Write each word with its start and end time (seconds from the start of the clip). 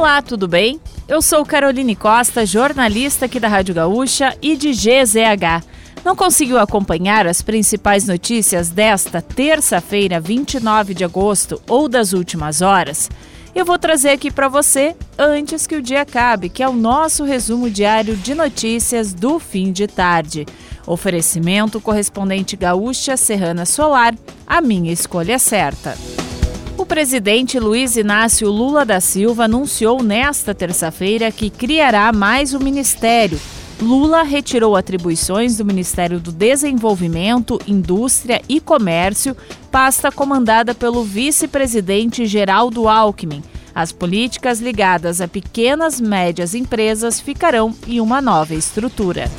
Olá, 0.00 0.22
tudo 0.22 0.48
bem? 0.48 0.80
Eu 1.06 1.20
sou 1.20 1.44
Caroline 1.44 1.94
Costa, 1.94 2.46
jornalista 2.46 3.26
aqui 3.26 3.38
da 3.38 3.48
Rádio 3.48 3.74
Gaúcha 3.74 4.34
e 4.40 4.56
de 4.56 4.70
GZH. 4.70 5.62
Não 6.02 6.16
conseguiu 6.16 6.58
acompanhar 6.58 7.26
as 7.26 7.42
principais 7.42 8.06
notícias 8.08 8.70
desta 8.70 9.20
terça-feira, 9.20 10.18
29 10.18 10.94
de 10.94 11.04
agosto 11.04 11.60
ou 11.68 11.86
das 11.86 12.14
últimas 12.14 12.62
horas? 12.62 13.10
Eu 13.54 13.66
vou 13.66 13.78
trazer 13.78 14.08
aqui 14.08 14.30
para 14.30 14.48
você 14.48 14.96
antes 15.18 15.66
que 15.66 15.76
o 15.76 15.82
dia 15.82 16.00
acabe, 16.00 16.48
que 16.48 16.62
é 16.62 16.68
o 16.68 16.72
nosso 16.72 17.22
resumo 17.22 17.68
diário 17.68 18.16
de 18.16 18.34
notícias 18.34 19.12
do 19.12 19.38
fim 19.38 19.70
de 19.70 19.86
tarde. 19.86 20.46
Oferecimento 20.86 21.78
correspondente 21.78 22.56
Gaúcha 22.56 23.18
Serrana 23.18 23.66
Solar, 23.66 24.14
a 24.46 24.62
minha 24.62 24.94
escolha 24.94 25.38
certa. 25.38 25.94
Presidente 26.90 27.56
Luiz 27.60 27.96
Inácio 27.96 28.50
Lula 28.50 28.84
da 28.84 29.00
Silva 29.00 29.44
anunciou 29.44 30.02
nesta 30.02 30.52
terça-feira 30.52 31.30
que 31.30 31.48
criará 31.48 32.12
mais 32.12 32.52
um 32.52 32.58
ministério. 32.58 33.40
Lula 33.80 34.24
retirou 34.24 34.74
atribuições 34.74 35.56
do 35.56 35.64
Ministério 35.64 36.18
do 36.18 36.32
Desenvolvimento, 36.32 37.60
Indústria 37.64 38.42
e 38.48 38.60
Comércio, 38.60 39.36
pasta 39.70 40.10
comandada 40.10 40.74
pelo 40.74 41.04
vice-presidente 41.04 42.26
Geraldo 42.26 42.88
Alckmin. 42.88 43.44
As 43.72 43.92
políticas 43.92 44.58
ligadas 44.60 45.20
a 45.20 45.28
pequenas 45.28 46.00
e 46.00 46.02
médias 46.02 46.56
empresas 46.56 47.20
ficarão 47.20 47.72
em 47.86 48.00
uma 48.00 48.20
nova 48.20 48.52
estrutura. 48.52 49.30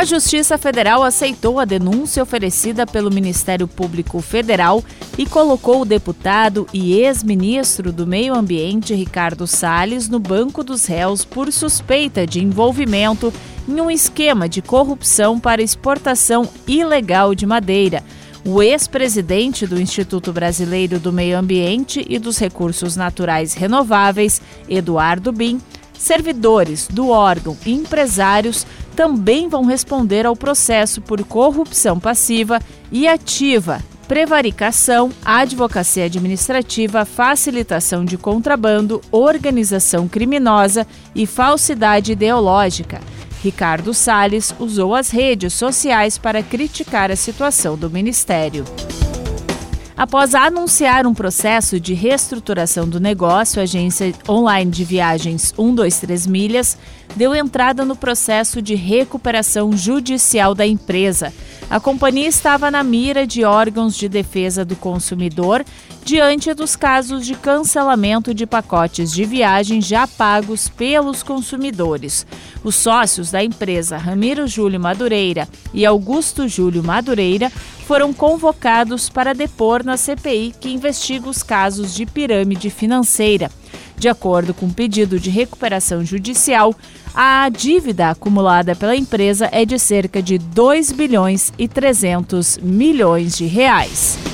A 0.00 0.04
Justiça 0.06 0.56
Federal 0.56 1.02
aceitou 1.02 1.60
a 1.60 1.66
denúncia 1.66 2.22
oferecida 2.22 2.86
pelo 2.86 3.12
Ministério 3.12 3.68
Público 3.68 4.22
Federal 4.22 4.82
e 5.18 5.26
colocou 5.26 5.82
o 5.82 5.84
deputado 5.84 6.66
e 6.72 6.94
ex-ministro 6.94 7.92
do 7.92 8.06
Meio 8.06 8.34
Ambiente 8.34 8.94
Ricardo 8.94 9.46
Salles 9.46 10.08
no 10.08 10.18
banco 10.18 10.64
dos 10.64 10.86
réus 10.86 11.22
por 11.22 11.52
suspeita 11.52 12.26
de 12.26 12.42
envolvimento 12.42 13.30
em 13.68 13.78
um 13.78 13.90
esquema 13.90 14.48
de 14.48 14.62
corrupção 14.62 15.38
para 15.38 15.60
exportação 15.60 16.48
ilegal 16.66 17.34
de 17.34 17.44
madeira. 17.44 18.02
O 18.42 18.62
ex-presidente 18.62 19.66
do 19.66 19.78
Instituto 19.78 20.32
Brasileiro 20.32 20.98
do 20.98 21.12
Meio 21.12 21.36
Ambiente 21.36 22.06
e 22.08 22.18
dos 22.18 22.38
Recursos 22.38 22.96
Naturais 22.96 23.52
Renováveis, 23.52 24.40
Eduardo 24.66 25.30
Bin, 25.30 25.60
servidores 25.92 26.88
do 26.88 27.10
órgão 27.10 27.54
e 27.66 27.72
empresários 27.74 28.66
também 29.00 29.48
vão 29.48 29.64
responder 29.64 30.26
ao 30.26 30.36
processo 30.36 31.00
por 31.00 31.24
corrupção 31.24 31.98
passiva 31.98 32.60
e 32.92 33.08
ativa, 33.08 33.80
prevaricação, 34.06 35.08
advocacia 35.24 36.04
administrativa, 36.04 37.06
facilitação 37.06 38.04
de 38.04 38.18
contrabando, 38.18 39.00
organização 39.10 40.06
criminosa 40.06 40.86
e 41.14 41.26
falsidade 41.26 42.12
ideológica. 42.12 43.00
Ricardo 43.42 43.94
Salles 43.94 44.54
usou 44.58 44.94
as 44.94 45.08
redes 45.08 45.54
sociais 45.54 46.18
para 46.18 46.42
criticar 46.42 47.10
a 47.10 47.16
situação 47.16 47.78
do 47.78 47.88
ministério. 47.88 48.66
Após 50.00 50.34
anunciar 50.34 51.06
um 51.06 51.12
processo 51.12 51.78
de 51.78 51.92
reestruturação 51.92 52.88
do 52.88 52.98
negócio, 52.98 53.60
a 53.60 53.64
agência 53.64 54.14
online 54.26 54.70
de 54.70 54.82
viagens 54.82 55.52
123 55.54 56.26
Milhas 56.26 56.78
deu 57.14 57.34
entrada 57.34 57.84
no 57.84 57.94
processo 57.94 58.62
de 58.62 58.74
recuperação 58.74 59.76
judicial 59.76 60.54
da 60.54 60.66
empresa. 60.66 61.34
A 61.68 61.78
companhia 61.78 62.26
estava 62.26 62.70
na 62.70 62.82
mira 62.82 63.26
de 63.26 63.44
órgãos 63.44 63.94
de 63.94 64.08
defesa 64.08 64.64
do 64.64 64.74
consumidor 64.74 65.66
diante 66.04 66.52
dos 66.54 66.76
casos 66.76 67.26
de 67.26 67.34
cancelamento 67.34 68.34
de 68.34 68.46
pacotes 68.46 69.12
de 69.12 69.24
viagem 69.24 69.80
já 69.80 70.06
pagos 70.06 70.68
pelos 70.68 71.22
consumidores. 71.22 72.26
Os 72.64 72.74
sócios 72.74 73.30
da 73.30 73.42
empresa 73.42 73.96
Ramiro 73.96 74.46
Júlio 74.46 74.80
Madureira 74.80 75.48
e 75.72 75.84
Augusto 75.84 76.48
Júlio 76.48 76.82
Madureira 76.82 77.50
foram 77.86 78.12
convocados 78.12 79.08
para 79.08 79.34
depor 79.34 79.84
na 79.84 79.96
CPI 79.96 80.54
que 80.60 80.70
investiga 80.70 81.28
os 81.28 81.42
casos 81.42 81.94
de 81.94 82.06
pirâmide 82.06 82.70
financeira. 82.70 83.50
De 83.96 84.08
acordo 84.08 84.54
com 84.54 84.66
o 84.66 84.72
pedido 84.72 85.20
de 85.20 85.28
recuperação 85.28 86.04
judicial, 86.04 86.74
a 87.14 87.48
dívida 87.50 88.10
acumulada 88.10 88.74
pela 88.74 88.96
empresa 88.96 89.48
é 89.52 89.64
de 89.64 89.78
cerca 89.78 90.22
de 90.22 90.38
2 90.38 90.92
bilhões 90.92 91.52
e 91.58 91.68
300 91.68 92.58
milhões 92.62 93.36
de 93.36 93.44
reais. 93.44 94.29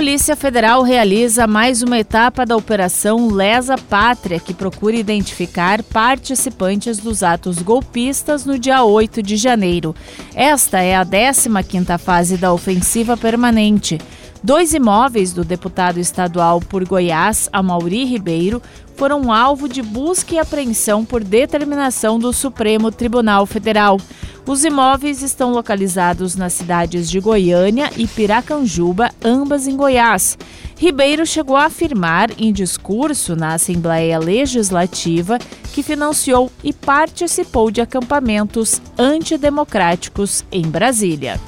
Polícia 0.00 0.34
Federal 0.34 0.82
realiza 0.82 1.46
mais 1.46 1.82
uma 1.82 1.98
etapa 1.98 2.46
da 2.46 2.56
Operação 2.56 3.28
Lesa 3.28 3.76
Pátria, 3.76 4.40
que 4.40 4.54
procura 4.54 4.96
identificar 4.96 5.82
participantes 5.82 6.96
dos 6.96 7.22
atos 7.22 7.60
golpistas 7.60 8.46
no 8.46 8.58
dia 8.58 8.82
8 8.82 9.22
de 9.22 9.36
janeiro. 9.36 9.94
Esta 10.34 10.80
é 10.80 10.96
a 10.96 11.04
15ª 11.04 11.98
fase 11.98 12.38
da 12.38 12.50
ofensiva 12.50 13.14
permanente. 13.14 13.98
Dois 14.42 14.72
imóveis 14.72 15.34
do 15.34 15.44
deputado 15.44 15.98
estadual 15.98 16.60
por 16.60 16.82
Goiás, 16.86 17.50
Amauri 17.52 18.06
Ribeiro, 18.06 18.62
foram 18.96 19.30
alvo 19.30 19.68
de 19.68 19.82
busca 19.82 20.34
e 20.34 20.38
apreensão 20.38 21.04
por 21.04 21.22
determinação 21.22 22.18
do 22.18 22.32
Supremo 22.32 22.90
Tribunal 22.90 23.44
Federal. 23.44 23.98
Os 24.46 24.64
imóveis 24.64 25.22
estão 25.22 25.52
localizados 25.52 26.34
nas 26.34 26.54
cidades 26.54 27.10
de 27.10 27.20
Goiânia 27.20 27.90
e 27.96 28.06
Piracanjuba, 28.06 29.10
ambas 29.22 29.66
em 29.66 29.76
Goiás. 29.76 30.36
Ribeiro 30.76 31.26
chegou 31.26 31.56
a 31.56 31.66
afirmar 31.66 32.30
em 32.38 32.52
discurso 32.52 33.36
na 33.36 33.54
Assembleia 33.54 34.18
Legislativa 34.18 35.38
que 35.72 35.82
financiou 35.82 36.50
e 36.64 36.72
participou 36.72 37.70
de 37.70 37.80
acampamentos 37.80 38.80
antidemocráticos 38.98 40.44
em 40.50 40.62
Brasília. 40.62 41.38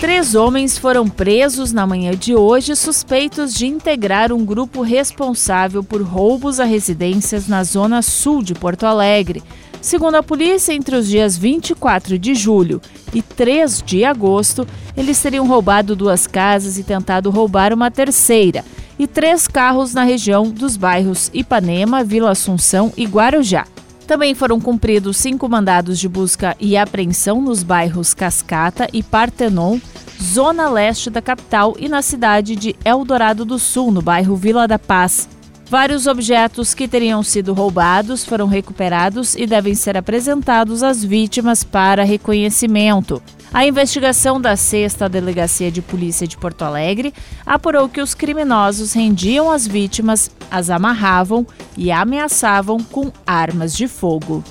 Três 0.00 0.34
homens 0.34 0.78
foram 0.78 1.06
presos 1.06 1.72
na 1.72 1.86
manhã 1.86 2.12
de 2.12 2.34
hoje 2.34 2.74
suspeitos 2.74 3.52
de 3.52 3.66
integrar 3.66 4.32
um 4.32 4.44
grupo 4.44 4.80
responsável 4.80 5.84
por 5.84 6.00
roubos 6.00 6.58
a 6.58 6.64
residências 6.64 7.46
na 7.46 7.62
zona 7.62 8.00
sul 8.00 8.42
de 8.42 8.54
Porto 8.54 8.84
Alegre. 8.84 9.42
Segundo 9.80 10.16
a 10.16 10.22
polícia, 10.22 10.74
entre 10.74 10.94
os 10.94 11.08
dias 11.08 11.38
24 11.38 12.18
de 12.18 12.34
julho 12.34 12.82
e 13.14 13.22
3 13.22 13.82
de 13.82 14.04
agosto, 14.04 14.66
eles 14.94 15.20
teriam 15.20 15.46
roubado 15.46 15.96
duas 15.96 16.26
casas 16.26 16.76
e 16.76 16.84
tentado 16.84 17.30
roubar 17.30 17.72
uma 17.72 17.90
terceira, 17.90 18.62
e 18.98 19.06
três 19.06 19.48
carros 19.48 19.94
na 19.94 20.04
região 20.04 20.50
dos 20.50 20.76
bairros 20.76 21.30
Ipanema, 21.32 22.04
Vila 22.04 22.30
Assunção 22.30 22.92
e 22.94 23.06
Guarujá. 23.06 23.66
Também 24.06 24.34
foram 24.34 24.60
cumpridos 24.60 25.16
cinco 25.16 25.48
mandados 25.48 25.98
de 25.98 26.08
busca 26.08 26.54
e 26.60 26.76
apreensão 26.76 27.40
nos 27.40 27.62
bairros 27.62 28.12
Cascata 28.12 28.86
e 28.92 29.02
Partenon, 29.02 29.78
zona 30.22 30.68
leste 30.68 31.08
da 31.08 31.22
capital, 31.22 31.74
e 31.78 31.88
na 31.88 32.02
cidade 32.02 32.54
de 32.54 32.76
Eldorado 32.84 33.46
do 33.46 33.58
Sul, 33.58 33.90
no 33.90 34.02
bairro 34.02 34.36
Vila 34.36 34.68
da 34.68 34.78
Paz. 34.78 35.26
Vários 35.70 36.08
objetos 36.08 36.74
que 36.74 36.88
teriam 36.88 37.22
sido 37.22 37.54
roubados 37.54 38.24
foram 38.24 38.48
recuperados 38.48 39.36
e 39.36 39.46
devem 39.46 39.72
ser 39.72 39.96
apresentados 39.96 40.82
às 40.82 41.04
vítimas 41.04 41.62
para 41.62 42.02
reconhecimento. 42.02 43.22
A 43.54 43.64
investigação 43.64 44.40
da 44.40 44.56
sexta 44.56 45.08
Delegacia 45.08 45.70
de 45.70 45.80
Polícia 45.80 46.26
de 46.26 46.36
Porto 46.36 46.62
Alegre 46.62 47.14
apurou 47.46 47.88
que 47.88 48.00
os 48.00 48.14
criminosos 48.14 48.94
rendiam 48.94 49.48
as 49.48 49.64
vítimas, 49.64 50.28
as 50.50 50.70
amarravam 50.70 51.46
e 51.76 51.92
ameaçavam 51.92 52.78
com 52.78 53.12
armas 53.24 53.72
de 53.76 53.86
fogo. 53.86 54.42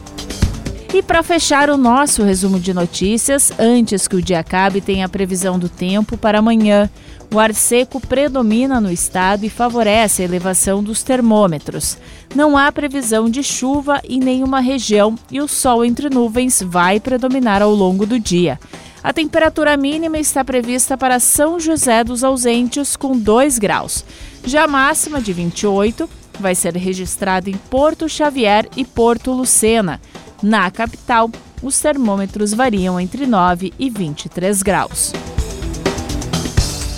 E 0.92 1.04
para 1.04 1.22
fechar 1.22 1.70
o 1.70 1.78
nosso 1.78 2.24
resumo 2.24 2.60
de 2.60 2.74
notícias, 2.74 3.52
antes 3.60 4.08
que 4.08 4.16
o 4.16 4.22
dia 4.22 4.40
acabe, 4.40 4.82
tem 4.82 5.04
a 5.04 5.10
previsão 5.10 5.60
do 5.60 5.70
tempo 5.70 6.18
para 6.18 6.40
amanhã. 6.40 6.90
O 7.32 7.38
ar 7.38 7.54
seco 7.54 8.02
predomina 8.02 8.82
no 8.82 8.92
estado 8.92 9.46
e 9.46 9.50
favorece 9.50 10.24
a 10.24 10.26
elevação 10.26 10.82
dos 10.82 11.04
termômetros. 11.04 11.96
Não 12.34 12.58
há 12.58 12.72
previsão 12.72 13.30
de 13.30 13.44
chuva 13.44 14.02
em 14.04 14.20
nenhuma 14.20 14.60
região 14.60 15.14
e 15.32 15.40
o 15.40 15.48
sol 15.48 15.86
entre 15.86 16.10
nuvens 16.10 16.60
vai 16.66 17.00
predominar 17.00 17.62
ao 17.62 17.72
longo 17.72 18.04
do 18.08 18.20
dia. 18.20 18.60
A 19.04 19.14
temperatura 19.14 19.78
mínima 19.78 20.18
está 20.18 20.44
prevista 20.44 20.98
para 20.98 21.20
São 21.20 21.60
José 21.60 22.04
dos 22.04 22.24
Ausentes, 22.24 22.96
com 22.96 23.16
2 23.16 23.60
graus. 23.60 24.04
Já 24.44 24.64
a 24.64 24.68
máxima, 24.68 25.22
de 25.22 25.32
28, 25.34 26.10
vai 26.40 26.56
ser 26.56 26.76
registrada 26.76 27.50
em 27.50 27.58
Porto 27.70 28.10
Xavier 28.10 28.68
e 28.76 28.84
Porto 28.84 29.32
Lucena. 29.32 30.02
Na 30.42 30.70
capital, 30.72 31.30
os 31.62 31.80
termômetros 31.80 32.54
variam 32.54 33.00
entre 33.00 33.26
9 33.28 33.74
e 33.78 33.90
23 33.90 34.62
graus. 34.62 35.14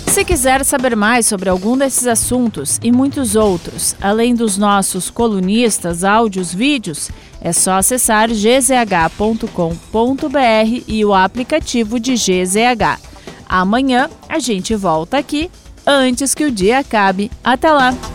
Se 0.06 0.26
quiser 0.26 0.62
saber 0.62 0.94
mais 0.94 1.26
sobre 1.26 1.48
algum 1.48 1.76
desses 1.76 2.06
assuntos 2.06 2.78
e 2.82 2.92
muitos 2.92 3.34
outros, 3.34 3.96
além 3.98 4.34
dos 4.34 4.58
nossos 4.58 5.08
colunistas, 5.08 6.04
áudios, 6.04 6.52
vídeos, 6.52 7.10
é 7.40 7.50
só 7.50 7.78
acessar 7.78 8.28
gzh.com.br 8.28 9.48
e 10.86 11.02
o 11.02 11.14
aplicativo 11.14 11.98
de 11.98 12.12
GZH. 12.12 13.00
Amanhã 13.48 14.10
a 14.28 14.38
gente 14.38 14.74
volta 14.76 15.16
aqui 15.16 15.50
antes 15.86 16.34
que 16.34 16.44
o 16.44 16.50
dia 16.50 16.80
acabe. 16.80 17.30
Até 17.42 17.72
lá! 17.72 18.11